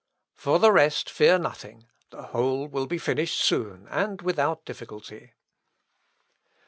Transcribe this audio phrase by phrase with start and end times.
[0.33, 5.33] For the rest fear nothing; the whole will be finished soon, and without difficulty."